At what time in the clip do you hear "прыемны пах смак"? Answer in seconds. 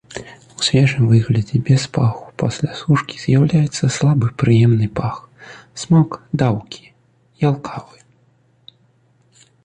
4.43-6.17